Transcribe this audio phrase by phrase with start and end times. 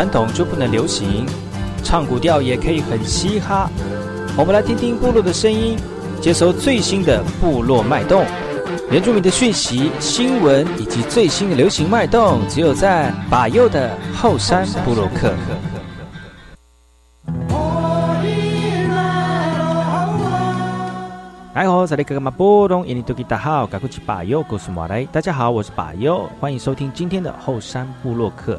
[0.00, 1.26] 传统就不能流行，
[1.84, 3.68] 唱古调也可以很嘻哈。
[4.34, 5.76] 我们来听听部落的声音，
[6.22, 8.24] 接收最新的部落脉动、
[8.90, 15.34] 原住民的讯息、新闻以及最新的流行脉动，只有在把右的后山部落克。
[21.52, 25.04] 哎吼，这里哥哥马波东，印尼多吉大好，赶快去把右告诉马来。
[25.12, 28.58] 大家好，我是把右，欢迎收听今天的后山部落客。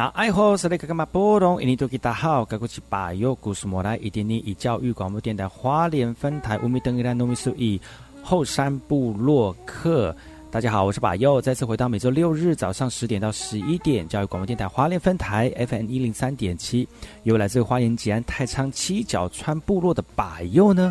[0.00, 1.60] 那爱好是那个干嘛波动？
[1.60, 7.78] 印尼多吉大好，该过去把右故事莫来，一点点以教育广播电台花莲分台乌米登伊拉诺米苏伊
[8.22, 10.16] 后山部落客。
[10.50, 16.88] 大家好，我是把右，再次回到每周六日早上十点到十一点，教育广播电台华联分台 FM 一零三点七，
[17.24, 20.90] 由来自花莲吉安太仓七角川部落的把右呢。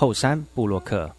[0.00, 1.10] 后山布洛克。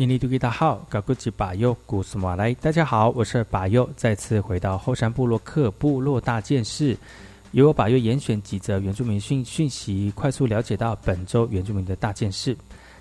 [0.00, 6.96] 印尼多吉大号，高古吉巴尤古斯马来，大家好，我是巴尤，再次回到后山部落克部落大件事，
[7.50, 12.56] 由我巴尤严选几则原住民讯讯息，快速了解到本周原住民的大件事。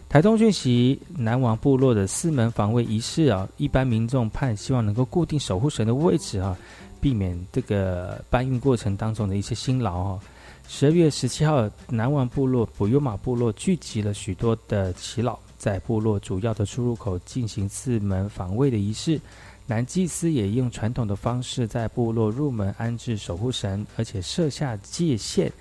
[0.09, 6.57] 台东讯息，南王部落的四门防卫仪式啊，一般民众盼希望能够固定守护神的位置啊，
[6.99, 10.19] 避免这个搬运过程当中的一些辛劳哦。
[10.67, 15.39] 十二月十七号，南王部落普悠马部落聚集了许多的耆老。
[15.59, 19.19] 在部落主要的出入口进行四门防卫的仪式，
[19.67, 25.51] 男祭司也用传统的方式在部落入门安置守护神，而且设下界限，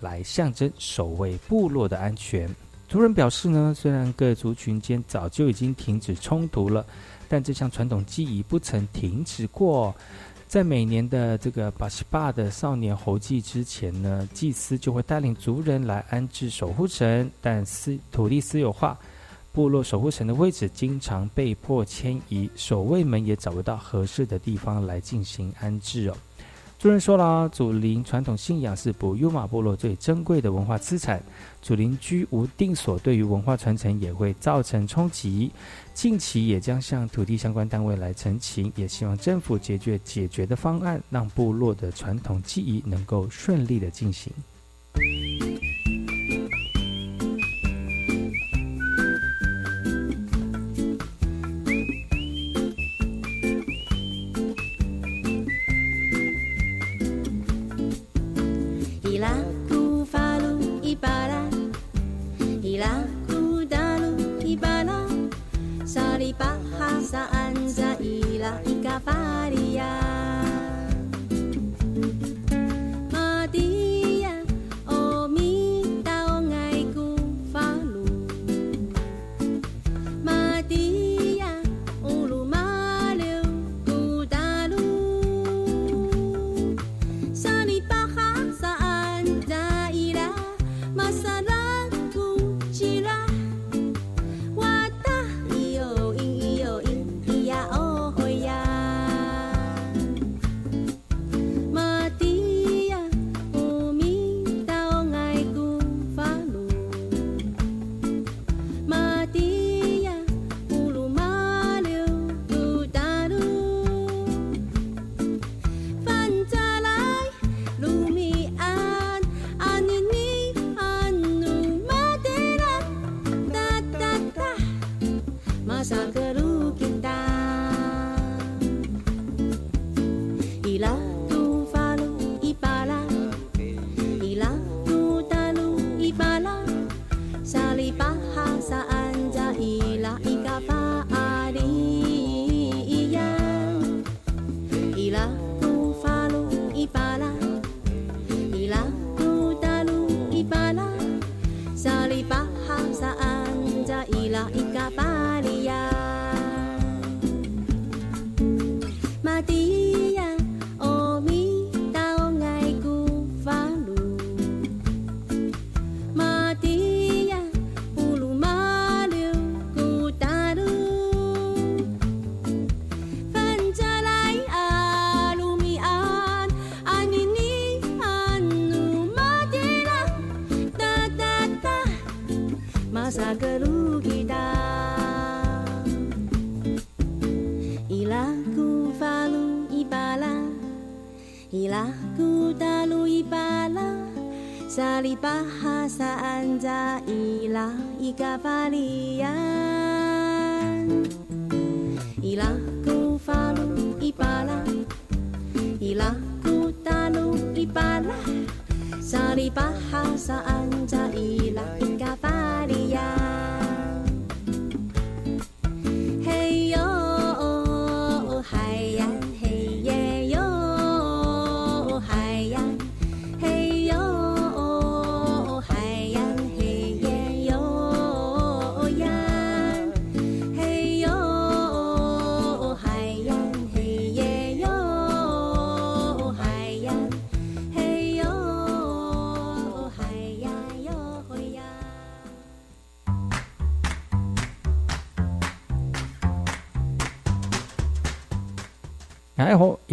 [0.00, 2.48] 来象征守卫部落的安全。
[2.88, 6.84] 族人表示呢，虽然各族群间早就已经停止冲突了，
[7.28, 9.94] 但这项传统记忆不曾停止过。
[10.46, 18.96] 在每年的这个巴西巴的少年猴祭之前呢，祭司就会带领族人来安置守护神，但私土地私有化。
[19.54, 26.16] 部落守护神的位置经常被迫迁移，守卫们也找不到合适的地方来进行安置哦。
[26.76, 31.22] 主人说了，祖灵传统信仰是布尤马部落最珍贵的文化资产，
[31.62, 35.52] 祖灵居无定所，对于文化传承也会造成冲击。
[35.94, 44.32] 近期也将向土地相关单位来澄清，也希望政府解决解决的方案，让部落的传统记忆能够顺利的进行。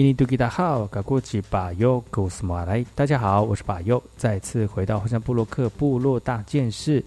[0.01, 7.05] 印尼多吉达好，噶过去巴尤古斯马来，大家好，我是巴尤，再次回到后山部落克部落大件事，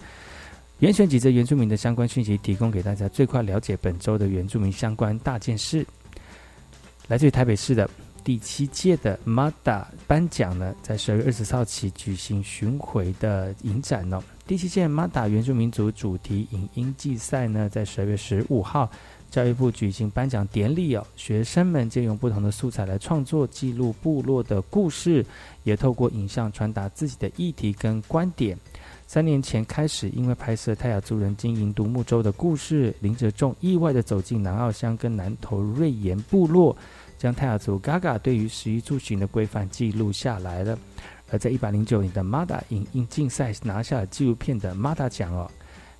[0.79, 5.85] 严选几则原住民的相关讯息，提供给大家最快了解本周的原住民相关大件事。
[7.09, 7.89] 来自于台北市的
[8.23, 14.23] 第七届的 MADA 颁奖呢，在十二月二十四号起举行巡回的影展哦。
[14.47, 18.89] 第七届 MADA 原住民族主题影音竞赛呢，在十二月十五号。
[19.35, 25.25] 教育部举行颁奖典礼哦，学生们借用不同的素材来创作记录部落的故事，
[25.65, 28.57] 也透过影像传达自己的议题跟观点。
[29.07, 36.73] 三年前开始，因为拍摄泰雅族人经营独木舟的故事，林哲仲意外的走进南澳乡跟南投瑞岩部落，
[37.17, 40.79] 将泰雅族嘎嘎对于食衣住行的规范记录下来了。
[41.29, 45.51] 而在一百零九年的 MADA 影音竞赛拿下了纪录片的 MADA 奖哦。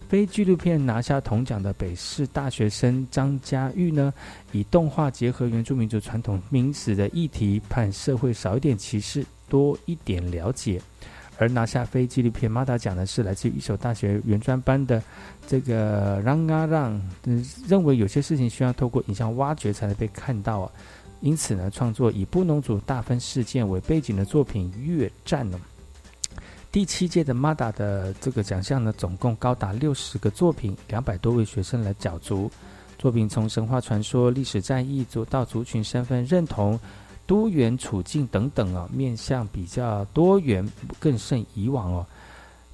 [0.07, 4.13] 非纪录片拿下铜奖的北市大学生张家玉呢，
[4.51, 10.79] 以动画结合原住民族传统名史的议题，盼社会少一点歧视，多一点了解。
[11.38, 15.03] 而拿下非纪录片马达奖的是来自一所大学原专班的
[15.47, 17.01] 这个让啊让，
[17.67, 20.71] 认为有些事情需要透过影像挖掘才能被看到啊，
[21.19, 25.59] 因此呢，创作以布农族大分事件为背景的作品《越战》呢。
[26.75, 32.51] 第七届的 MADA 的这个奖项呢，总共高达六十个作品，两百多位学生来角逐。
[32.98, 36.77] 作品从神话传说、历史战役，族到族群身份认同、
[37.25, 42.05] 多元处境等等啊，面向比较多元，更胜以往哦。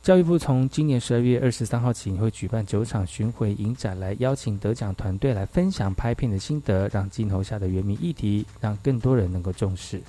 [0.01, 10.01] 教育部从今年十二月二十三号起，会举办九场巡回影展，来邀请得奖团队来分享拍片的心得，让镜头下的原民议题，让更多人能够重视。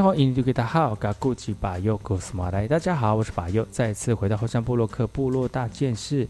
[0.00, 6.26] 哎好，印度给大家好，噶古吉巴佑古斯马来，大家好，我是巴佑，再次回到后山部落克部落大件事，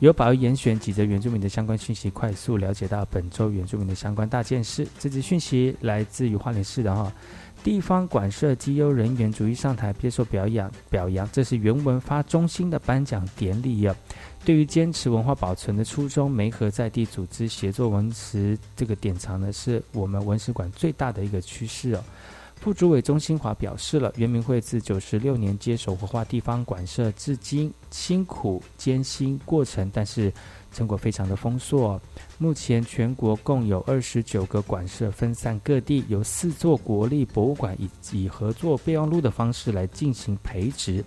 [0.00, 4.84] 由巴佑严选几则原住民的相关讯息，快速了解到本周原住民的相关大件事。
[4.98, 7.12] 这则讯息来自于花莲市的哈。
[7.62, 11.28] 地方管社绩优人员逐一上台接受表扬，表扬。
[11.30, 13.94] 这是原文发中心的颁奖典礼啊。
[14.44, 22.02] 对于坚持文化保存的初衷，梅河在地组织协作文史这个典藏呢，是我们文史馆最大的一个趋势哦。
[22.62, 30.32] 副主委钟新华表示了，原民会自九十六年接手活化地方馆社，至今辛苦艰辛过程，但是。
[30.74, 32.00] 成果非常的丰硕。
[32.38, 41.04] 目前全国共有二十九个馆舍分散各地，有四座国立博物馆以以合作备忘录的方式来进行培植。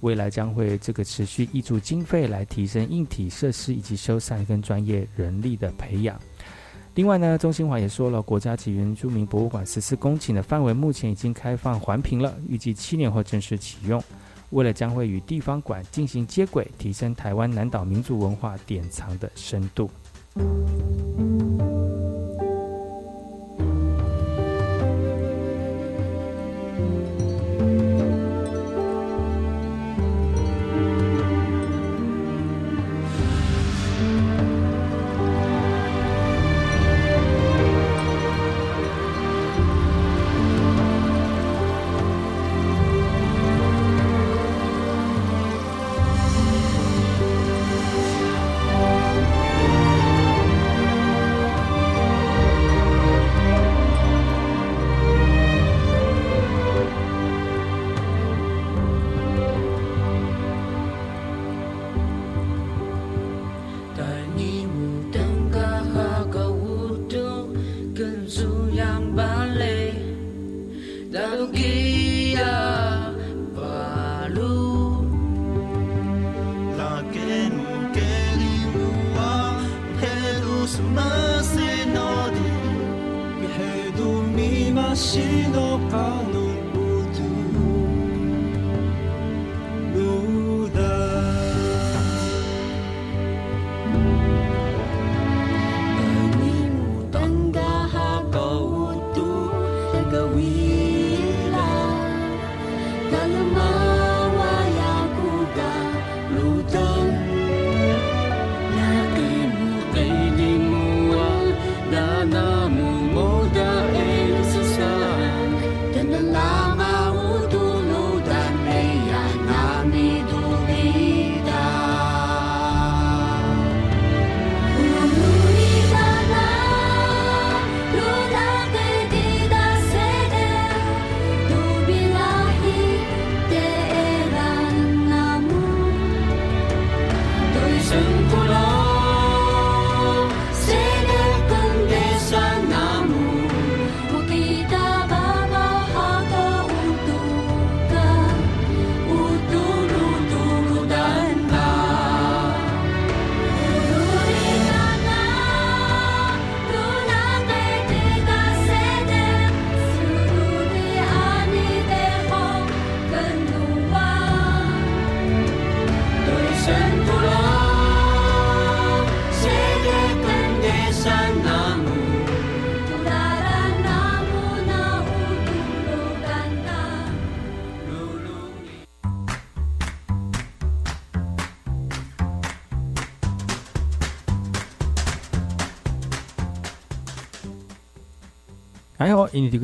[0.00, 6.18] 未来将会这个持续挹注经费来提升硬体设施以及修缮跟专业人力的培养。
[6.94, 14.02] 另外呢，钟新华也说了，国家级原住民博物馆十四公顷的范围目前已经开放环评了，预计七年后正式启用。
[14.50, 19.90] 为了将会与地方馆进行接轨，提升台湾南岛民族文化典藏的深度。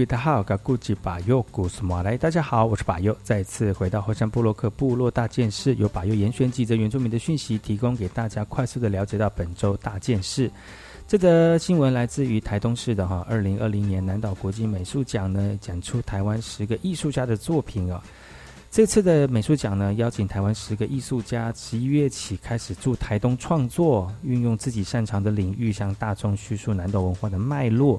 [0.07, 10.51] 大号，噶古吉巴尤古斯马来，大家好，我是巴尤，再次回到后山部落克部落大件事，由巴尤严选几则原住民的讯息，提供给大家快速的了解到本周大件事。
[11.07, 17.99] 这则新闻来自于台东市的哈，二零二零年南岛国际美术奖呢，讲出台湾十个艺术家的作品哦。
[18.71, 27.99] 这次的美术奖呢，邀请台湾十个艺术家，十一月起开始驻台东创作，运用自己擅长的领域，向大众叙述南岛文化的脉络。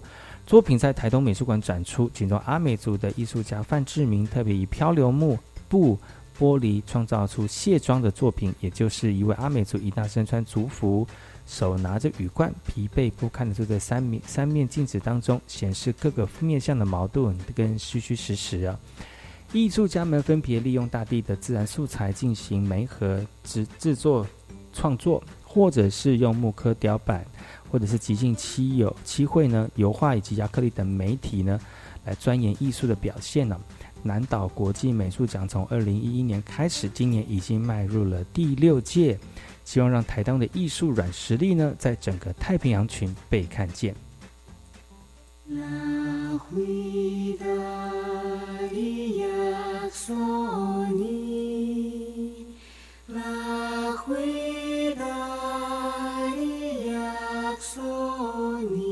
[0.50, 5.96] 作品在台东美术馆展出，其中阿美族的艺术家范志明特别以漂流木、布、
[6.40, 11.06] 玻璃创造出卸妆的作品，也就是一位阿美族一大身穿族服，
[11.46, 18.80] 手拿着羽冠，疲惫不堪的坐在三面三面镜子当中，显示各个面向的矛盾跟虚虚实实啊。
[19.54, 24.26] 艺术家们分别利用大地的自然素材进行媒合制制作
[24.74, 27.24] 创作，或者是用木刻雕版。
[27.72, 31.60] 或者是极尽漆油、漆绘呢、油画以及亚克力等媒体呢，
[32.06, 33.60] 来钻研艺术的表现呢。
[34.02, 39.20] 南岛国际美术奖从二零一一年开始，今年已经迈入了第六届，
[39.66, 43.94] 希望让台东的艺术软实力呢，在整个太平洋群被看见。
[57.60, 58.89] 说你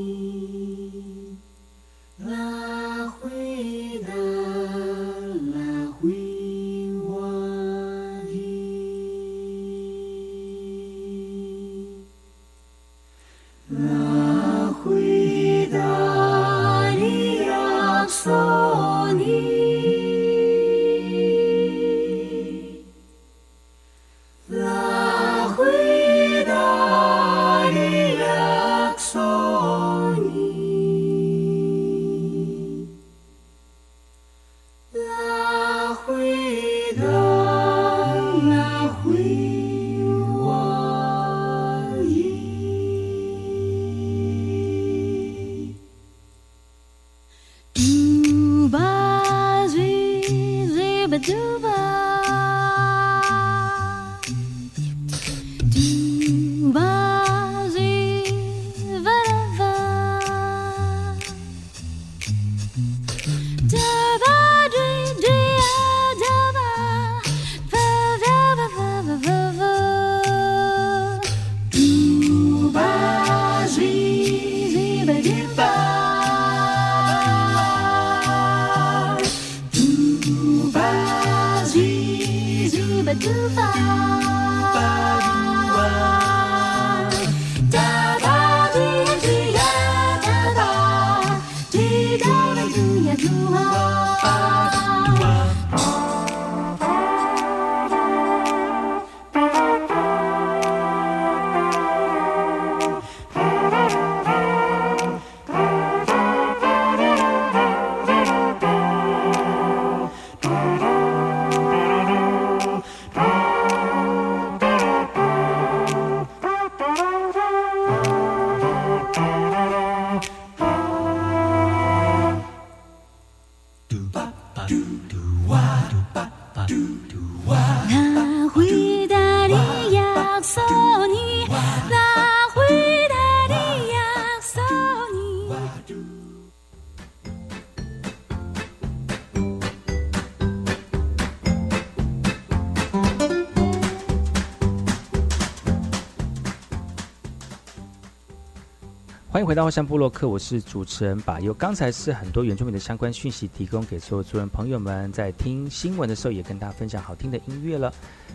[149.58, 151.52] 到花山部落客，我是主持人把佑。
[151.52, 157.92] 刚才是很多原住民的相关讯息提供给所有族人朋友们，在听新闻的时候也跟大家分享好听的音乐了。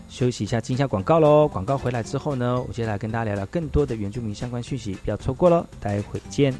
[0.09, 1.47] 休息一下，进一下广告喽。
[1.47, 5.65] 广告回来之后呢，我接下来跟大家聊聊更多的原住民相关讯息，不要错过喽。
[5.79, 6.53] 待会见。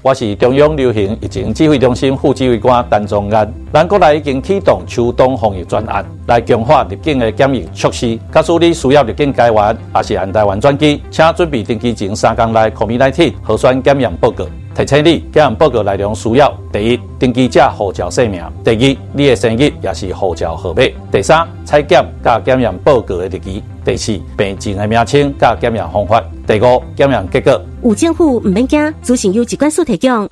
[0.00, 3.52] 我是中央流行疫情指挥中心副指挥官陈宗安。
[3.72, 8.16] 咱国内已经启动秋冬防疫专案，来强化入境的检疫措施。
[8.32, 14.46] 假使你需要入境台湾，也是按台湾转机，请准备登机前三天内 COVID-19 核酸检验报告。
[14.78, 27.60] 提醒你，检验报告内容需要：第一，登记者护照姓名；第二，你的生日也是护照号码；第三，采检加检验报告的日期；第四，病情的名称加检验方法；第五，检验结果。
[27.82, 30.30] 有政府唔免惊，资讯由机关所提供。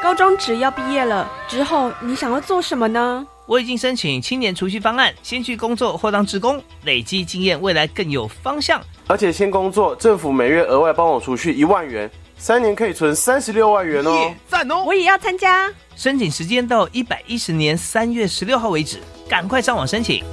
[0.00, 3.26] 高中只要毕业了之后，你想要做什么呢？
[3.46, 8.80] 我已经申请青年储蓄方案，先去工作或当职工，累积经验，未来更有方向。
[9.08, 12.08] 而且先工作，政府每月额外帮我储蓄一万元。
[12.42, 14.82] 三年可以存三十六万元哦，赞哦！
[14.82, 15.70] 我也要参加。
[15.94, 18.98] 申请时间到一百一十年三月十六号为止，
[19.28, 20.24] 赶快上网申请。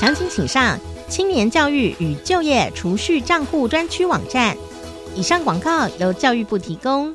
[0.00, 0.76] 详情请上
[1.08, 4.56] 青年教育与就业储蓄账户专区网站。
[5.14, 7.14] 以上广告由教育部提供。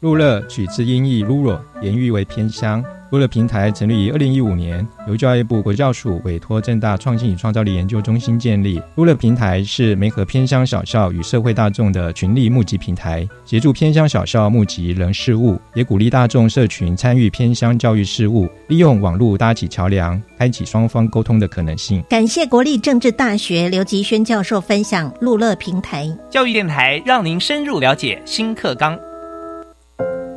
[0.00, 2.84] 路乐取自音译 “rural”，言喻为偏乡。
[3.10, 8.82] 路乐平台成立于二零一五年，由教育部国教署委托正大创新与创造力研究中心建立。
[8.96, 22.02] 路乐平台是媒合偏乡小校与社会大众的群力募集平台，协助偏乡小校募集人事物，也鼓励大众社群参与偏乡教育事务，利用网络搭起桥梁，开启双方沟通的可能性。
[22.10, 28.98] 感谢国立政治大学刘吉轩教授分享路乐平台教育电台，让您深入了解新课纲。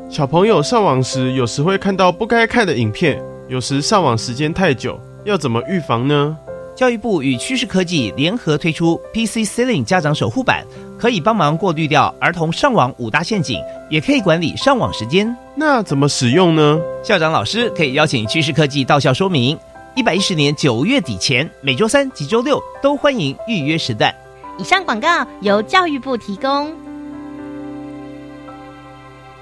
[0.10, 6.36] 小朋友上网时，有时会看到不该看的影片，有时上网时间太久，要怎么预防呢？
[6.76, 10.66] 教育部与趋势科技联合推出 PC Ceiling 家长守护版，
[10.98, 15.34] 可以帮忙过滤掉儿童上网五大陷阱，也可以管理上网时间。
[15.54, 16.80] 那怎么使用呢？
[17.04, 19.56] 校长老师可以邀请趋势科技到校说明。
[19.96, 24.12] 一百一十年九月底前，每周三及周六都欢迎预约时段。
[24.58, 26.89] 以上广告由教育部提供。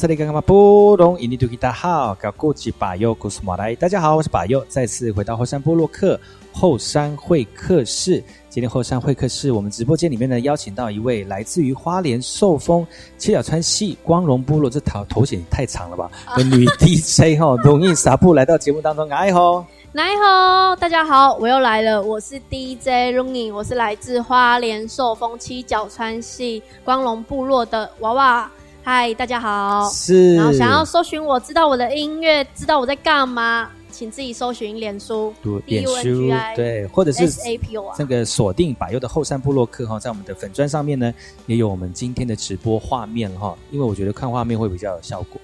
[0.00, 3.74] 哎，我是你刚刚嘛布隆印尼土吉大好，搞过去巴佑古斯马来。
[3.74, 6.18] 大家好，我是巴佑，再次回到后山部落客
[6.54, 8.24] 后山会客室。
[8.48, 12.86] 今天后山会客室，我们直播间里面呢，邀请到一位来自于花莲寿丰
[13.18, 16.10] 七角川系光荣部落，这头头衔也太长了吧？
[16.34, 19.66] 的女 DJ 哈，龙印撒布来到节目当中，哎吼。
[19.92, 28.50] 来吼，大家好，我又来了，我是 DJ Running，我是来自花莲寿丰七角川系光荣部落的娃娃。
[28.82, 29.88] 嗨，大家好。
[29.90, 30.34] 是。
[30.36, 35.34] 然后想要搜寻我知道我的音乐，知道我在干嘛，请自己搜寻脸书，
[35.66, 41.12] 脸书对，或者是 S A P O 啊，那个锁定百优的后山部落客哈，在我们的粉砖上面呢，
[41.46, 43.54] 也有我们今天的直播画面哈。
[43.70, 45.38] 因为我觉得看画面会比较有效果，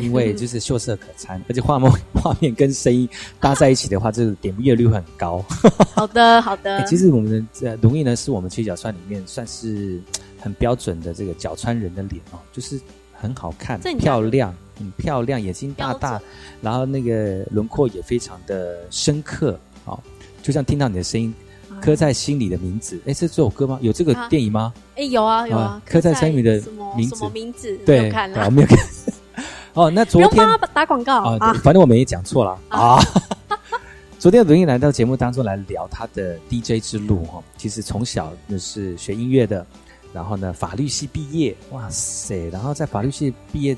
[0.00, 1.90] 因为就是秀色可餐， 而且画面
[2.20, 5.42] 画面跟声音搭在一起的话，这个点阅率很高。
[5.94, 6.84] 好的，好的。
[6.84, 10.02] 其实我们的容易呢，是我们七角川里面算是。
[10.42, 12.78] 很标准的这个角川人的脸哦，就是
[13.14, 16.20] 很好看、漂亮，很漂亮，眼睛大大，
[16.60, 19.96] 然后那个轮廓也非常的深刻哦，
[20.42, 21.32] 就像听到你的声音，
[21.80, 23.78] 刻在心里的名字，哎，是这首歌吗？
[23.80, 24.74] 有这个电影吗？
[24.96, 26.60] 哎，有啊，有啊，刻在心里的
[26.96, 27.78] 名字，什么名字？
[27.86, 28.78] 对，看了，我没有看。
[29.74, 32.98] 哦，那昨天打广告啊，反正我们也讲错了啊。
[34.18, 39.64] 昨天文艺来到节目当中来聊他的 DJ 之路哈，其实从小就是学音乐的。
[40.12, 42.48] 然后呢，法律系毕业，哇塞！
[42.50, 43.76] 然后在法律系毕业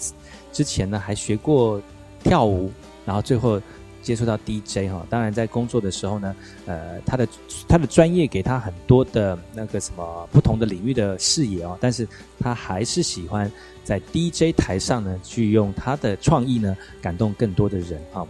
[0.53, 1.81] 之前呢，还学过
[2.23, 2.73] 跳舞，
[3.07, 3.61] 然后最后
[4.03, 5.07] 接触到 DJ 哈。
[5.09, 6.35] 当然，在工作的时候呢，
[6.67, 7.29] 呃，他的
[7.69, 12.07] 他的专业给他很多的那个什么不同的领域的视野哦，但是
[12.41, 13.51] 他还是喜欢
[13.85, 18.27] 在 DJ 台上呢，去用他的创意呢，感动更多的人哈。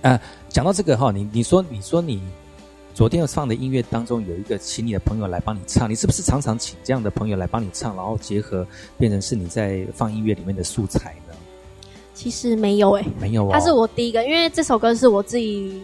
[0.00, 2.20] 呃，讲到这个哈，你你说你说你。
[2.96, 11.34] 昨天放的音乐当中有一个请你的朋友来帮你唱，你是不是常常请这样的朋友来帮你唱，然后结合变成是你在放音乐里面的素材呢？
[12.14, 13.50] 其实没有诶，没有，哦。
[13.52, 15.82] 他是我第一个，因为这首歌是我自己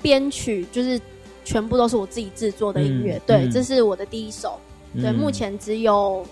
[0.00, 0.98] 编曲，就是
[1.44, 4.58] 全部都是我自己制作的音乐，对，这是我的第一首，
[4.94, 6.26] 对，目前只有。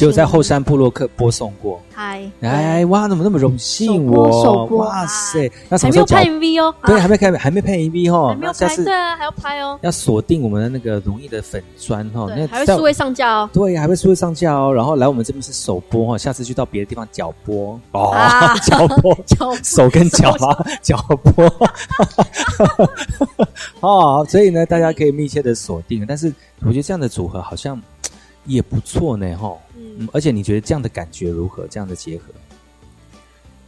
[0.00, 4.64] 就在后山部落客播送过，嗨，哎哇，怎么那么荣幸我？
[4.76, 6.74] 哇塞，那什么时候拍 MV 哦？
[6.86, 9.78] 对，还没开，还没拍 MV 哈，没有拍，对啊，还要拍哦。
[9.82, 13.50] 要锁定我们的那个容易的粉砖哈，那还会数位上架哦。
[13.52, 14.72] 对，还会数位上架哦。
[14.72, 18.16] 然后来我们这边是首播哈，下次去到别的地方脚播哦，
[18.64, 20.96] 脚播， 脚手跟脚啊， 脚
[21.34, 21.68] 播。
[23.80, 26.06] 哦，所以呢，大家可以密切的锁定。
[26.08, 27.78] 但是我觉得这样的组合好像
[28.46, 29.54] 也不错呢，哈。
[30.00, 31.66] 嗯，而且你觉得这样的感觉如何？
[31.68, 32.24] 这样的结合，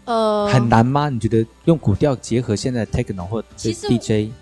[0.07, 1.11] 呃，很难吗？
[1.11, 4.33] 你觉得用古调结合现在 techno 或 DJ？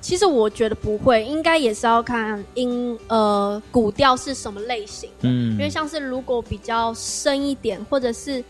[0.00, 5.08] 其实我觉得不会，应该也是要看音呃古调是什么类型。
[5.22, 8.42] 嗯，因为像是如果比较深一点，或者是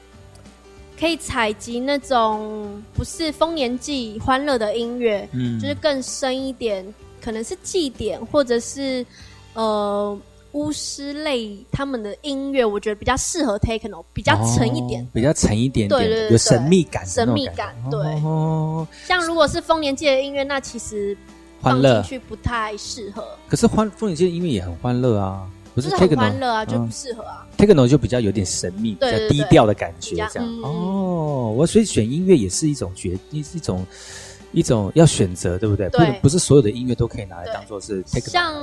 [0.98, 6.84] 可以采集那种不是丰年祭欢乐的音乐，嗯，就是更深一点，
[7.22, 9.04] 可能是祭典或者是
[9.52, 10.18] 呃。
[10.52, 18.00] 巫师类他们的音乐，我觉得比较适合 techno，比较沉一点，比较沉一点，对对对，有神秘感，神秘感，对。
[19.06, 21.16] 像如果是丰年祭的音乐，那其实
[21.60, 23.24] 放进去不太适合。
[23.48, 25.46] 可是欢丰年祭的音乐也很欢乐啊。
[25.74, 27.46] 不是 techno 欢乐啊，就不适合啊。
[27.58, 30.62] techno 就比较有点神秘，比较低调的感觉，这样。
[30.62, 33.84] 哦，我所以选音乐也是一种决，是一种
[34.52, 35.88] 一种要选择，对不对？
[35.90, 38.02] 对，不是所有的音乐都可以拿来当做是。
[38.06, 38.54] 像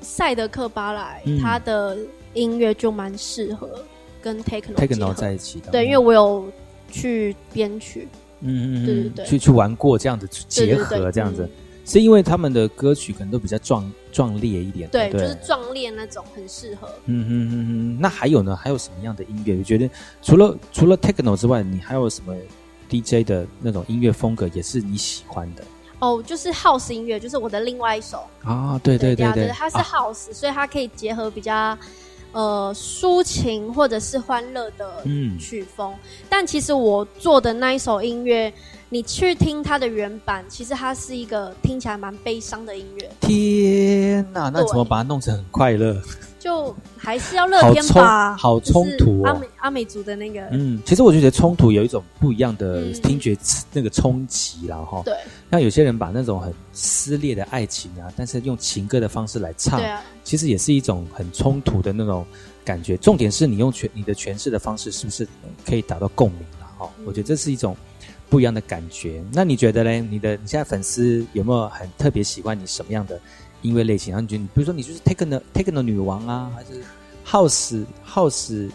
[0.00, 1.96] 赛德克巴莱，他的
[2.34, 3.84] 音乐就蛮适合
[4.22, 5.70] 跟 techno techno 在一起的。
[5.70, 6.46] 对，因为我有
[6.90, 8.08] 去编曲，
[8.40, 11.48] 嗯嗯，对对对，去去玩过这样子结合这样子。
[11.84, 16.86] 是因为他们的歌曲可能都比较壮壮烈一点，对，就是壮烈那种，很适合。
[17.06, 17.98] 嗯嗯嗯嗯。
[17.98, 18.54] 那还有呢？
[18.54, 19.54] 还有什么样的音乐？
[19.54, 19.88] 你觉得
[20.20, 22.34] 除了除了 techno 之外，你还有什么
[22.88, 25.64] DJ 的那种音乐风格也是你喜欢的？
[25.98, 31.76] 哦，就是 house 音乐，就是我的另外一首啊，对对对对，它是 house，所以它可以结合比较
[32.32, 35.04] 呃抒情或者是欢乐的
[35.38, 35.94] 曲风。
[36.28, 38.52] 但其实我做的那一首音乐。
[38.90, 43.10] 你去听它的原版，其实它是一个听起来蛮悲伤的音乐。
[43.20, 46.00] 天哪，那怎么把它弄成很快乐？
[46.38, 48.36] 就还是要乐天吧。
[48.36, 49.26] 好冲突哦！
[49.26, 53.36] 阿美阿美族的那个，嗯，其实我就觉得冲突有一种不一样的听觉
[53.72, 55.02] 那个冲击然哈。
[55.04, 55.14] 对，
[55.50, 59.82] 那有些人把那种很撕裂的爱情啊，但是用情歌的方式来唱，
[60.24, 62.24] 其实也是一种很冲突的那种
[62.64, 62.96] 感觉。
[62.96, 65.26] 重点是你用诠你的诠释的方式是不是
[65.66, 66.66] 可以达到共鸣了？
[66.78, 67.76] 哈，我觉得这是一种。
[68.30, 70.02] 不一样的感觉，那你觉得嘞？
[70.02, 73.18] 你的你现在粉丝有没有很特别喜欢你什么样的
[73.62, 74.12] 音乐类型？
[74.12, 76.82] 然后你觉得，比如说你就是 techno techno 女王啊，还是
[77.26, 78.70] house house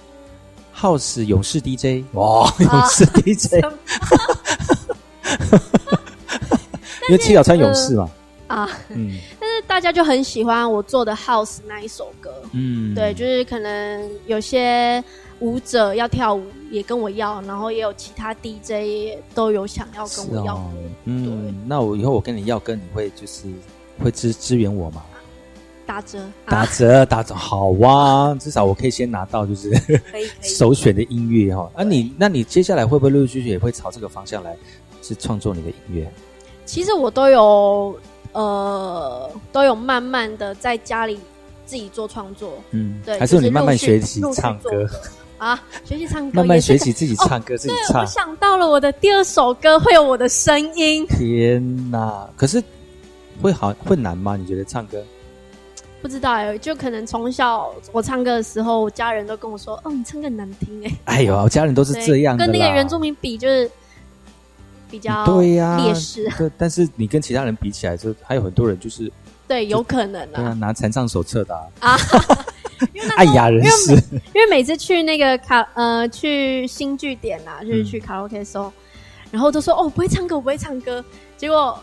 [0.76, 2.04] house 勇士 DJ？
[2.13, 3.56] 哇，勇士 DJ，
[7.10, 8.10] 因为七小川勇士嘛。
[8.48, 15.04] 啊，嗯，但是大家就很喜欢我做的 house 那一首歌，嗯，对，就是可能有些
[15.39, 20.72] 舞者要跳舞也跟我要，然后也有其他 DJ 都有想要跟我要，
[21.06, 23.46] 嗯，那我以后我跟你要歌，你会就是
[24.01, 25.03] 会支支援我吗？
[25.86, 29.71] 打折，打折，打折，好哇， 至少我可以先拿到就是
[30.41, 31.69] 首选的音乐哈。
[31.75, 34.56] 啊，你那你接下来会不会陆陆续续也会朝这个方向来
[35.01, 36.12] 是创作你的音乐？
[36.65, 37.99] 其实我都有。
[38.32, 41.19] 呃，都有慢慢的在家里
[41.67, 44.89] 自己做创作，嗯，对，还是你慢慢学习唱歌
[45.38, 48.01] 啊，学习唱歌，慢慢学习自己唱歌，自己唱。
[48.01, 51.06] 我想到了我的第二首歌会有我的声音。
[51.06, 52.27] 天哪！
[52.36, 52.60] 可是
[53.41, 54.36] 会好会难吗？
[54.36, 55.04] 你觉得唱歌？
[56.02, 63.69] 不知道哎，就可能从小我唱歌的时候，家人都跟我说：“哦，你唱歌很难听。”哎，哎呦，家人都是这样，跟那个原住民比就是。
[64.91, 66.30] 比较对呀，劣势。
[66.38, 69.12] 对，但是你跟其他人比起来，就还有很多人就是
[69.48, 71.98] 对，有可能啊，对啊，拿残障手册的啊，
[73.17, 73.94] 爱雅人士。
[74.36, 78.71] 因为每次去那个卡呃去新据点啊，就是去卡拉 OK 的时候，
[79.31, 81.04] 然后都说哦不会唱歌，我不会唱歌。
[81.38, 81.75] 结果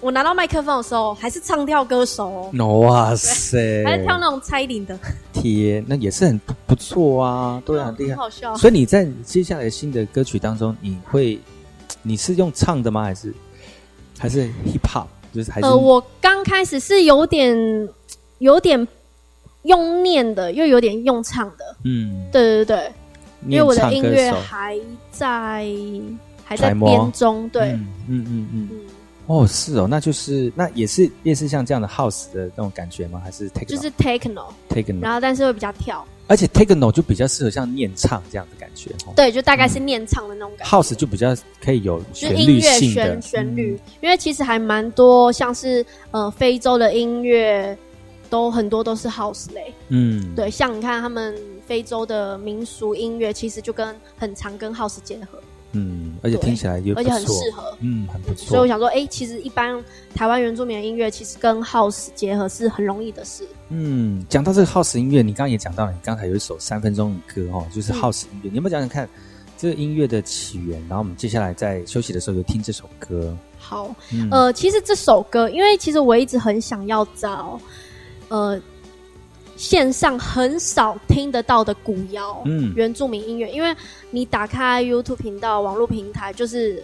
[0.00, 2.78] 我拿到麦克风的时候，还是唱跳歌手哦。
[2.80, 4.98] 哇塞，还是跳那种蔡依林的。
[5.32, 8.56] 天，那也是很不错啊，对啊，厉害，好笑。
[8.56, 11.38] 所以你在接下来新的歌曲当中，你会。
[12.02, 13.02] 你是用唱的吗？
[13.02, 13.34] 还是
[14.18, 15.06] 还是 hip hop？
[15.34, 17.88] 就是还是呃，我刚开始是有点
[18.38, 18.86] 有点
[19.62, 21.76] 用念的，又有点用唱的。
[21.84, 22.92] 嗯，对对对，
[23.48, 24.78] 因为我的音乐还
[25.10, 25.66] 在
[26.44, 27.48] 还在编中。
[27.48, 28.68] 对，嗯嗯嗯嗯。
[29.28, 33.20] 哦，是哦，那就是那也是也是像这样的 house 的那种感觉吗？
[33.22, 33.64] 还是 techno？
[33.66, 36.02] 就是 techno，techno，然后但是会比较跳。
[36.28, 40.70] 而且 techno 就比较适合像念唱这样的感觉，对，就大概是念唱的那种感觉。
[40.70, 47.76] House 就比较可以有旋律性的旋律，因为其实还蛮多，像是呃非洲的音乐
[48.28, 51.34] 都很多都是 House 类，嗯，对，像你看他们
[51.66, 55.38] 非洲的民俗音乐，其实就跟很常跟 House 结合。
[55.72, 58.46] 嗯，而且听起来就而且很适合，嗯，很不错。
[58.48, 59.78] 所以我想说，哎，其实一般
[60.14, 63.46] 台湾原住民的音乐，其实跟 house 结合是很容易的事。
[63.68, 69.08] 嗯，讲到这个 house 音乐，你刚刚也讲到了，你刚才有一首三分钟的歌哦，就是 house 音乐，你有没有讲讲看
[69.58, 70.80] 这个音乐的起源？
[70.88, 73.36] 然后我们接下来在休息的时候就听这首歌。
[73.58, 73.94] 好，
[74.30, 77.60] 呃，其实这首歌，因为其实我一直很想要找，
[78.28, 78.60] 呃。
[79.58, 83.74] 线上很少听得到的古谣，嗯，原住民音乐，因为
[84.12, 86.80] 你打开 YouTube 频道、网络平台，就是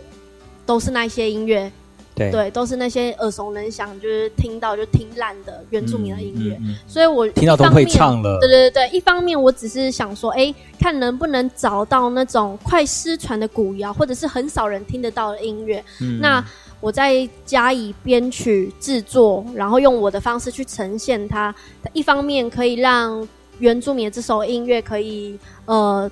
[0.66, 1.70] 都是那些音乐，
[2.14, 8.38] 对，对，都是那些耳熟能详，就是听到就听烂的原住民的音乐，所以我听到都会唱了。
[8.40, 15.84] 对对对，一方面我只是想说，哎，看能不能找到那种快失传的古谣，或者是很少人听得到的音乐，
[16.20, 16.44] 那。
[16.80, 21.54] 我再加以编曲制作，然后用我的方式去呈现它。
[21.94, 23.26] 一方面可以让
[23.58, 26.10] 原住民这首音乐可以呃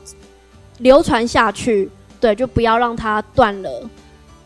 [0.79, 3.91] 流传下去，对，就不要让它断了。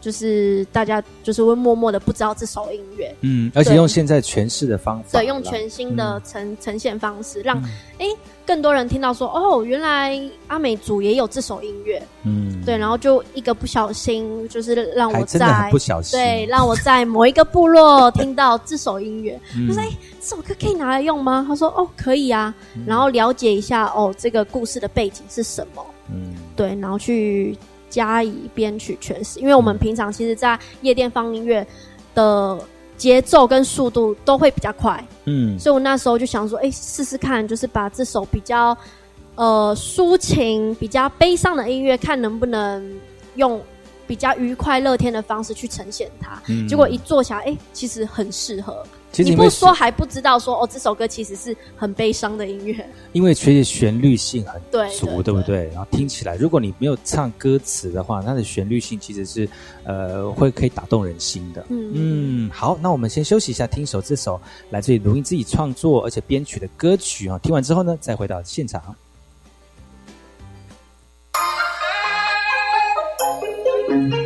[0.07, 7.61] 就是大家就是会默默的不知道这首音乐，嗯，而且用现在诠释的方法，对，用全新的呈呈现方式，让
[7.99, 8.07] 哎
[8.47, 19.37] 更多人听到说，哦，原来阿美族也有这首音乐，嗯，对，然后就一个不小心，就是让我在不小心，对，让我在某一个部落听到这首音乐，
[19.69, 19.89] 我说，哎，
[20.21, 21.45] 这首歌可以拿来用吗？
[21.49, 22.55] 他说，哦，可以啊，
[22.87, 27.59] 然后了解一下，哦，这个故事的背景是什么，嗯，对，然后去。
[27.97, 31.67] 加以编曲诠释，因为我们平常其实，在夜店放音乐
[32.15, 32.59] 的
[32.99, 38.77] 节奏跟速度都会比较快，嗯，所以我那时候就想说，哎，试试看，就是把这首比较
[39.35, 42.95] 呃抒情、比较悲伤的音乐，看能不能
[43.37, 43.59] 用
[44.07, 46.39] 比较愉快、乐天的方式去呈现它。
[46.69, 48.85] 结果一做起来，哎，其实很适合。
[49.23, 54.61] 你不说还不知道说哦，这首歌其实是很悲伤的音乐，因为其实旋律性很
[54.91, 55.69] 足，对不对？
[55.69, 59.49] 然后听起来，如果你没有唱歌词的话，它的旋律性其实是
[59.85, 61.65] 呃会可以打动人心的。
[61.69, 64.41] 嗯嗯，好，那我们先休息一下，听一首这首
[64.71, 67.39] 来自于卢英自己创作而且编曲的歌曲啊。
[67.39, 68.95] 听完之后呢，再回到现场。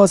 [0.00, 0.06] 大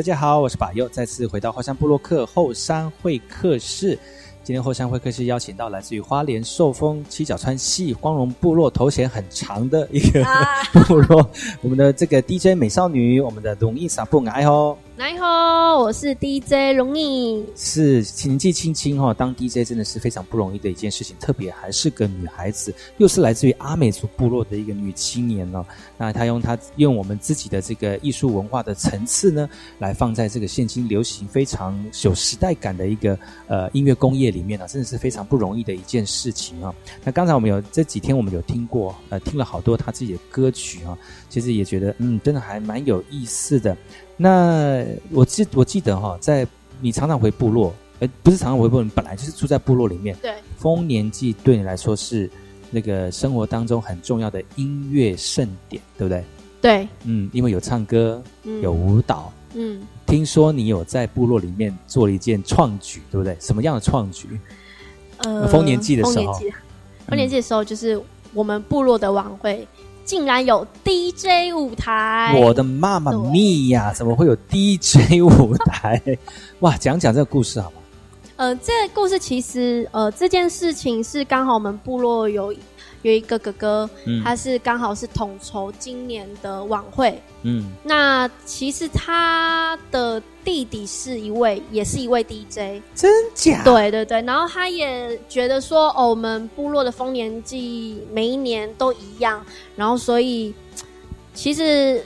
[0.00, 3.98] 家好，我是巴佑，再次回到后山部落克后山会客室。
[4.44, 10.24] 今天后山会客室邀请到来自于花莲寿丰七角川系光荣部落，头衔很长的一个
[10.86, 11.28] 部落，
[11.60, 14.78] 我们的这个 DJ 美少女，我们的龙印萨布爱吼。
[14.96, 17.44] 来好，我是 DJ 容易。
[17.56, 25.66] 是年纪轻轻哈，当 DJ 真的是非常不容易的一件事情，特别还是个女孩子，又是来自于阿美族部落的一个女青年哦。
[25.98, 33.18] 那她用她用我们自己的这个艺术文化的层次呢，来放在这个现今流行非常有时代感的一个
[33.48, 36.72] 呃音乐工业里面呢，真的是非常不容易的一件事情啊。
[37.02, 40.96] 那刚才我们有这几天我们有听过呃，听了好多她自己的歌曲啊，
[41.28, 43.76] 其实也觉得嗯，真的还蛮有意思的。
[44.16, 46.46] 那我记我记得哈，在
[46.80, 50.16] 你常常回部落，哎，不是常常回部落，你本来就是住在部落里面。
[50.22, 50.34] 对。
[50.56, 52.30] 丰年祭对你来说是
[52.70, 56.24] 那个生活当中很重要的音乐盛典，对不对？
[56.62, 58.22] 对，嗯，因为有唱歌，
[58.62, 63.36] 有舞蹈，嗯，听说你有在部落里面做了一件创举，对不对？
[63.40, 64.40] 什么样的创举？
[65.18, 66.32] 呃，丰年祭的时候，
[67.06, 68.00] 丰年祭的时候就是
[68.32, 69.66] 我们部落的晚会。
[70.04, 72.34] 竟然有 DJ 舞台！
[72.38, 76.00] 我的妈妈咪呀，怎么会有 DJ 舞台？
[76.60, 77.76] 哇，讲讲这个故事好吗？
[78.36, 82.54] 呃，这个故事其实，呃，这件事情是刚好我们部落有。
[83.04, 83.88] 有一个哥哥，
[84.24, 87.22] 他是刚好是统筹今年的晚会。
[87.42, 93.62] 嗯，那其实他的弟弟是一位，也是一位 DJ，真假？
[93.62, 94.22] 对对对。
[94.22, 99.44] 然后他也觉得说，哦，我们部落的丰年祭每一年都一样，
[99.76, 100.54] 然后所以
[101.34, 102.02] 其实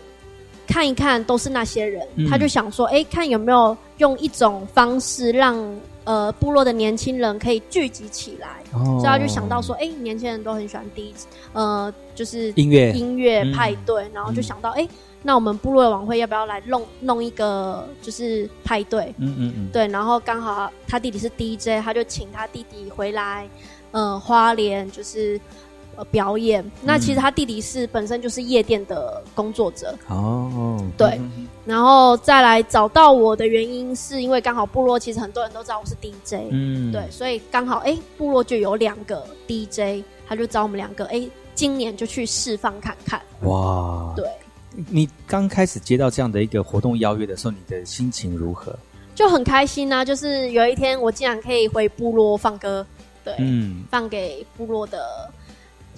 [0.66, 5.56] 看一看都是那些人，他就想说，哎，看有没有用一种方式让。
[6.04, 14.86] 呃，部落的年轻人可以聚集起来，所以他就想到说，哎，年轻人都很喜欢 DJ，，呃，就是音乐音乐派对，然后就想到，哎，
[15.22, 19.14] 那我们部落的晚会要不要来弄弄一个就是派对？
[19.18, 23.48] 嗯嗯嗯，对，然后刚好他弟弟是 DJ，他就请他弟弟回来，
[23.92, 25.40] 呃，花莲就是。
[26.06, 31.20] 表演，那其实他弟弟是本身就是夜店的工作者哦，对，
[31.64, 43.20] 然后再来找到我的原因是因为刚好部落其实很多人都知道我是 DJ，嗯，对，所以刚好哎部落就有两个 DJ，他就找我们两个哎今年就去释放看看。
[43.42, 44.24] 哇，对，
[44.88, 48.72] 你刚开始接到这样的一个活动邀约的时候，你的心情如何？
[49.14, 52.86] 就很开心啊，就是有一天我竟然可以回部落放歌，
[53.24, 55.28] 对，嗯，放给部落的。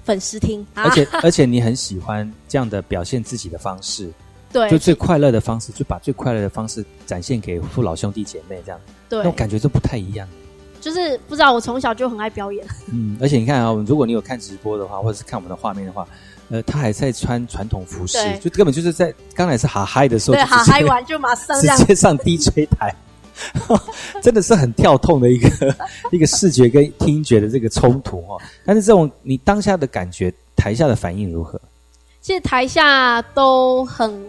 [0.05, 4.11] 粉丝听， 而且 而且你很喜欢这样的表现自己的方式，
[4.53, 10.29] 对，就最快乐的方式，就把最快乐的方式展现给父老兄弟姐妹，这样，对，那种感觉就不太一样。
[10.81, 12.67] 就是不知道，我从小就很爱表演。
[12.91, 16.09] 嗯，而且你看啊，如果你有看直播的话，或者是看我们的画面的话，
[16.49, 22.95] 呃，他还在穿传统服饰，就根本就是在刚才是哈嗨的时候，对，哈嗨完就马上 直接上 DJ 台。
[24.23, 25.77] 真的是很跳痛的一个
[26.13, 28.41] 一个视觉跟听觉的这个冲突哦。
[28.65, 31.61] 但是这种你当下的感觉，台下的反应如何？
[32.21, 34.23] 其实台下都很，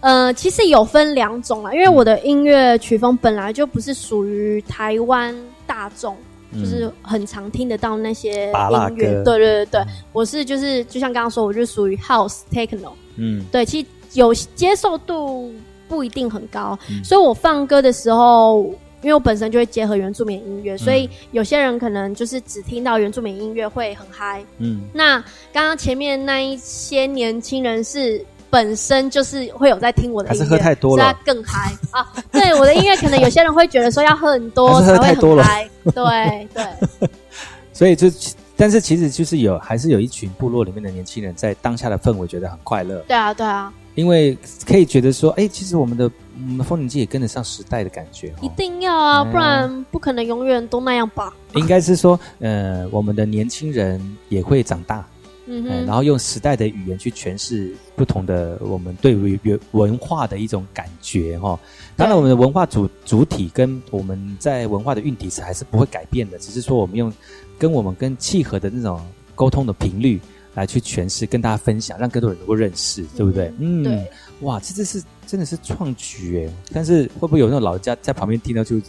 [0.00, 1.72] 呃，其实有分两种啊。
[1.72, 5.34] 因为我的音乐曲风本来就不是属于台湾
[5.66, 6.16] 大众，
[6.52, 9.22] 就是很常听得到那些音乐。
[9.24, 9.80] 对对对对，
[10.12, 12.92] 我是就是就像刚刚说，我就属于 House Techno。
[13.16, 15.52] 嗯，对，其实有接受度。
[15.88, 18.64] 不一定很高，所以我放歌的时候，
[19.02, 24.44] 因为我本身就会结合原住民音乐，所以有些人可能就是只听到原住民音乐会很嗨。
[24.58, 25.18] 嗯，那
[25.52, 32.12] 刚刚前面那一些年轻人是本身就是会有在听我的音乐，还是喝太多了更嗨啊？
[32.32, 35.68] 对，我的音乐可能有些人会觉得说要喝很多才会很嗨。
[35.94, 37.08] 对对，
[37.72, 38.08] 所以就
[38.56, 43.04] 但是其实就是有还是有一群部落里面的年轻人在当下的氛围觉得很快乐。
[43.06, 43.72] 对啊，对啊。
[43.96, 51.34] 因为可以觉得说，哎，其实我们的我们的风景机也跟得上时代的感觉，一定要啊，不然不可能永远都那样吧。
[51.54, 55.08] 应该是说，呃，我们的年轻人也会长大，
[55.46, 61.58] 嗯，然后用时代的语言去诠释不同的我们对于文文化的一种感觉哈。
[61.96, 67.10] 当然，我们的文化主主体跟我们在文化的运体是还是不会改变的，只是说我们用
[67.58, 69.00] 跟我们跟契合的那种
[69.34, 70.20] 沟通的频率。
[70.56, 73.52] 来去诠释，跟大家分享，让更多人能够认识，对不对？
[73.58, 74.10] 嗯，对。
[74.40, 76.52] 哇，这这是真的是创举哎！
[76.72, 78.82] 但是会不会有那种老人家在旁边听到就是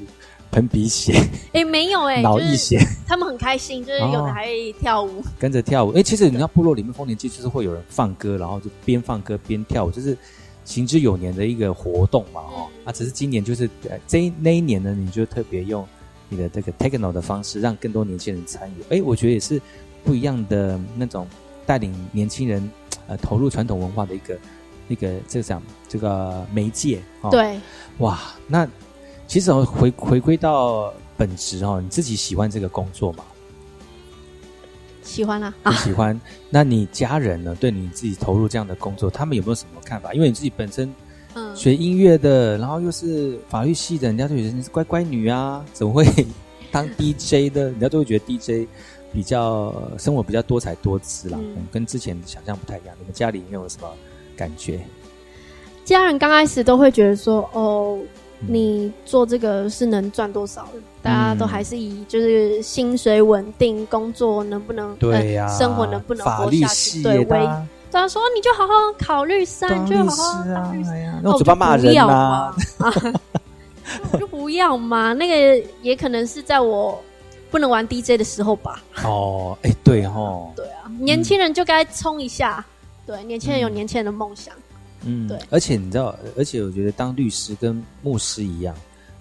[0.49, 1.13] 喷鼻血？
[1.53, 2.79] 哎，没有哎， 脑溢血。
[3.05, 5.91] 他们很开心，就是有的还会跳舞，跟着跳舞。
[5.91, 10.17] 哎，其实你知道部落里面丰年祭就是会有人放歌，然后就边放歌边跳舞，就是
[10.63, 12.41] 行之有年的一个活动嘛。
[12.41, 13.69] 哦，啊，只是今年就是
[14.07, 15.85] 这那一年呢，你就特别用
[16.29, 18.93] 你的这个 techno 的方式，让更多年轻人参与。
[18.93, 19.61] 哎，我觉得也是
[20.03, 21.27] 不一样的那种。
[21.67, 22.71] 带领年轻人，
[23.07, 24.39] 呃，投入传统文化的一个
[24.87, 27.29] 一个这讲这个媒介哦。
[27.29, 27.59] 对，
[27.99, 28.67] 哇，那
[29.27, 33.25] 其实回回归到本职哦，你自己喜欢这个工作吗？
[35.03, 35.53] 喜欢啊，
[35.83, 36.19] 喜欢。
[36.49, 37.55] 那你家人呢？
[37.59, 40.13] 对你自己投入这样的工作，他们有没有什么看法？
[40.13, 40.93] 因为你自己本身
[41.33, 46.05] 嗯学音乐的，然后又是法律系的，人家都觉得你是乖乖女啊，怎么会
[46.71, 47.65] 当 DJ 的？
[47.71, 48.67] 人家都会觉得 DJ。
[49.13, 51.39] 比较生活比较多彩多姿啦，
[51.71, 52.95] 跟之前想象不太一样。
[52.99, 53.87] 你们家里有没有什么
[54.35, 54.79] 感觉？
[55.85, 57.97] 家人刚开始都会觉得说：“哦，
[58.41, 67.47] 你做这个是能赚多少的？”大家都还是以就是薪水稳定、工作能不能对呀，生活能不能活下去对为。
[67.89, 71.21] 大家说你就好好考虑三，就好好考虑三。
[71.23, 72.53] 那嘴巴骂人啊，
[74.19, 75.13] 就不要嘛。
[75.13, 77.01] 那个也可能是在我。
[77.49, 78.83] 不能玩 DJ 的时候吧？
[79.03, 82.65] 哦，哎，对哦，对啊，年轻人就该冲一下。
[83.05, 84.53] 对，年轻人有年轻人的梦想。
[85.03, 85.39] 嗯，对。
[85.49, 88.75] 而且你知道，而且我觉得当律师跟牧师一样，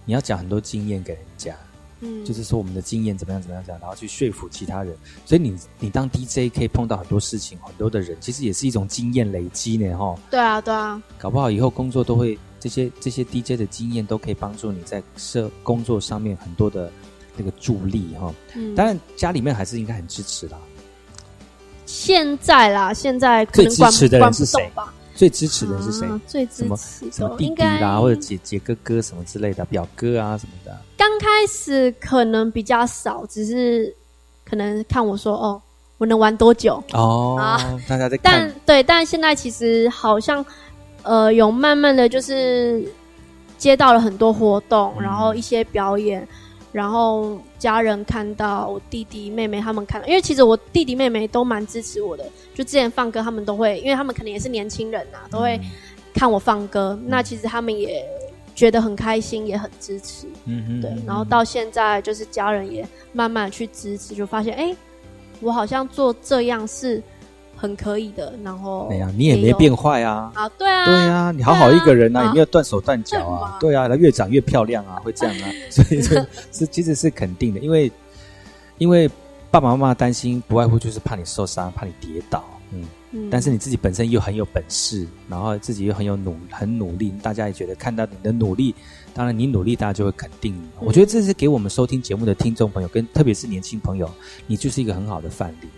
[0.05, 1.55] 你要讲很多经验给人家。
[2.01, 4.95] 嗯，就是说我们的经验怎么样怎么样讲，然后去说服其他人。
[5.25, 10.15] 所以你你当 DJ 可以碰到很多事情，很多的人，其实也是一种经验累积呢，哈。
[10.31, 11.03] 对啊，对啊。
[11.17, 16.91] 搞不好以后工作都会这些这些 DJ 的经验都可以帮助你在社工作上面很多的
[17.37, 18.33] 那个助力哈。
[18.55, 18.75] 嗯。
[18.75, 20.59] 当然家里面还是应该很支持啦。
[21.85, 24.69] 现在啦，现在最支持的人是谁？
[25.15, 26.07] 最支持的人是谁？
[26.27, 30.77] 最支持什么弟弟啦，或者姐姐哥哥什么之类的，表哥啊什么的。
[30.97, 33.95] 刚开始可能比较少，只是
[34.45, 35.63] 可能看我说哦，
[35.99, 37.57] 我能玩多久哦啊？
[37.89, 40.45] 大家在但对，但现在其实好像
[41.05, 42.85] 呃，有慢慢的就是
[43.57, 46.27] 接到了很多活动，然后一些表演。
[46.77, 52.25] 然后家人看到我弟弟妹妹他们看，因为其实我弟弟妹妹都蛮支持我的。
[52.55, 55.59] 就之前放歌，他们都会，因为他们可能也是年轻人呐，都会
[56.13, 56.99] 看我放歌。
[57.07, 58.05] 那其实他们也
[58.55, 60.27] 觉得很开心，也很支持。
[60.45, 60.81] 嗯嗯。
[60.83, 64.77] 对，然后到现在就是家人也慢慢去支持，就发现哎，
[65.41, 67.03] 我好像做这样是。
[67.57, 70.31] 很可以的，然后哎呀，你也没变坏啊！
[70.35, 77.91] 啊，对啊，对啊，你好好一个人啊，也没有断手断脚啊，对啊，他越长越漂亮啊，会这样啊， 所以是是其实是肯定的，因为
[78.79, 79.09] 因为
[79.51, 88.75] 爸爸妈妈担心，不外乎就是怕你受伤，怕你跌倒，嗯，但是你自己本身又很有本事，然后自己又很有努很努力，大家也觉得看到你的努力，
[89.15, 90.69] 当然你努力，大家就会肯定你。
[90.81, 94.11] 我觉得这是给我们收听节目的听众朋友，跟特别是年轻朋友，
[94.47, 95.69] 你就是一个很好的范例。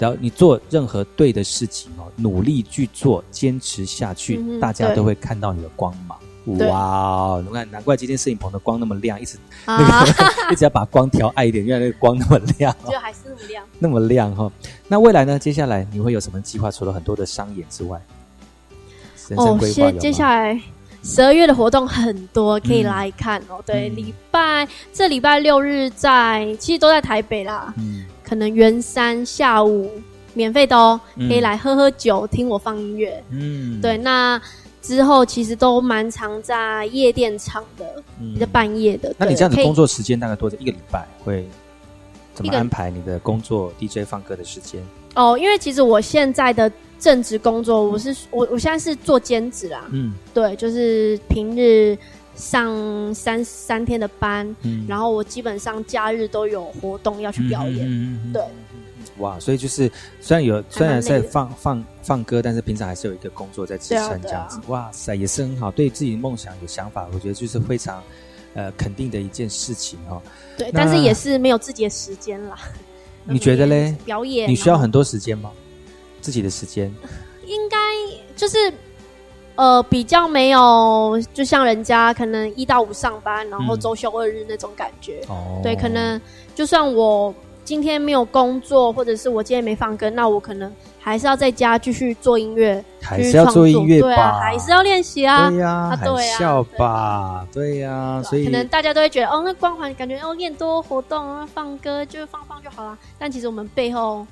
[0.00, 6.18] 然后你做任何对的事情哦，努力去做，坚持下去，大家都会看到你的光芒。
[6.66, 9.36] 哇，你看，难怪今天摄影棚的光那么亮，一直
[9.66, 10.12] 那个
[10.50, 14.50] 一直要把光调暗一点，因为那个光那么亮，就还是那么亮，那么亮哈。
[14.88, 15.38] 那未来呢？
[15.38, 16.70] 接下来你会有什么计划？
[16.70, 18.00] 除了很多的商演之外，
[19.36, 20.58] 哦，接接下来
[21.04, 23.62] 十二月的活动很多，可以来看哦。
[23.66, 27.72] 对，礼拜这礼拜六日在，其实都在台北啦。
[27.76, 28.06] 嗯。
[28.30, 29.90] 可能元三下午
[30.34, 33.20] 免费的哦，可以来喝喝酒，听我放音乐。
[33.30, 33.98] 嗯，对。
[33.98, 34.40] 那
[34.80, 37.84] 之后其实都蛮常在夜店唱的，
[38.38, 39.12] 在半夜的。
[39.18, 40.56] 那你这样子工作时间大概多久？
[40.60, 41.44] 一个礼拜会
[42.32, 44.80] 怎么安排你的工作 DJ 放歌的时间？
[45.16, 46.70] 哦，因为其实我现在的
[47.00, 49.84] 正职工作，我是我我现在是做兼职啦。
[49.90, 51.98] 嗯，对，就是平日。
[52.36, 54.56] 上三三天的班，
[54.88, 58.32] 然后我基本上假日都有活动要去表演。
[58.32, 58.42] 对，
[59.18, 64.58] 哇，所以就是虽然有虽然在放放放歌，但是平常还是有一个工作在支撑这样子。
[64.68, 68.02] 哇塞，也是很好，对自己的梦想有想法，我觉得就是非常
[68.54, 70.22] 呃肯定的一件事情哦。
[70.56, 72.56] 对，但是也是没有自己的时间啦。
[73.24, 73.94] 你觉得嘞？
[74.04, 75.50] 表演你需要很多时间吗？
[76.22, 76.90] 自己的时间
[77.44, 77.76] 应该
[78.34, 78.72] 就是。
[79.60, 85.20] 呃，比较没有，就像人家可能一到五上班，然后周休二日那种感觉。
[85.28, 86.18] 哦，对，可能
[86.54, 95.50] 就算我今天没有工作，或者是我今天没放歌，那我可能还是要在家继续做音乐，还是要做音乐吧，还是要练习啊。
[95.50, 98.22] 对呀，对呀，笑吧，对呀。
[98.24, 102.96] 所以可能大家都会觉得，哦，那光环感觉哦，练多活动啊，放歌就放放就好了。
[103.18, 104.26] 但其实我们背后。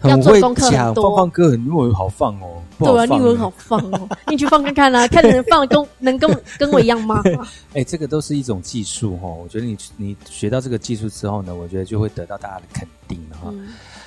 [0.00, 0.40] 很会
[0.70, 2.62] 讲，放放歌很多人好放哦。
[2.78, 4.08] 对啊，英文好放哦？
[4.28, 7.22] 你去放看看啊， 看能放跟能跟跟我一样吗？
[7.74, 9.28] 哎，这个都是一种技术哈。
[9.28, 13.52] 我觉得你你学到这个技术之后呢，我觉得就会得到大家的肯定哈。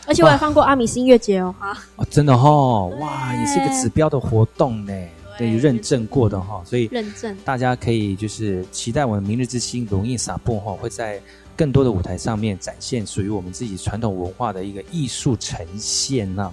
[0.07, 1.77] 而且我还放过阿米斯音乐节哦，哈。
[1.97, 4.93] 哦，真的哈，哇，也是一个指标的活动呢，
[5.37, 11.21] 对，认证过的哈，所以认证大家可以就是期待我们明日之星容易撒布哈会在。
[11.55, 16.51] 更多的舞台上面展现属于我们自己传统文化的一个艺术呈现呢。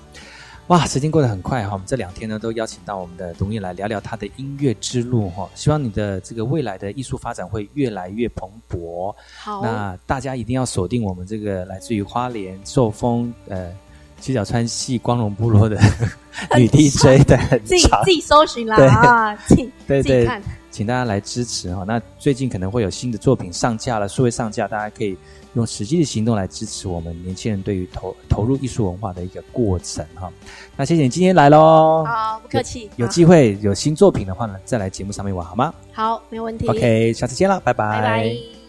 [0.69, 5.51] 哇，时间过得很快哈，我们这两天呢都邀请到我们的董毅来聊聊他的音乐之路哈。
[5.53, 9.13] 希望你的这个未来的艺术发展会越来越蓬勃。
[9.37, 13.73] 好，那大家一定要锁定我们这个来自于花莲寿丰呃
[14.21, 15.77] 七角川系光荣部落的
[16.57, 20.41] 女 DJ 的，自己自己搜寻啦啊，自己自己看。
[20.71, 25.17] 请大家来支持哈，那最近可能会有新的作品上架了，数位上架，大家可以
[25.55, 30.33] 用实际的行动来支持我们年轻人对于投投入艺术文化的一个过程哈。
[30.77, 32.89] 那谢谢你今天来喽，好，不客气。
[32.97, 35.75] 有机会有新作品的话呢，再来节目上面玩好吗？
[35.93, 36.67] 好，没有问题。
[36.69, 38.01] OK，下次见了，拜拜。
[38.01, 38.60] 拜拜。